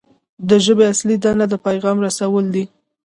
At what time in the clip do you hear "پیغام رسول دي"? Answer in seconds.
1.65-2.63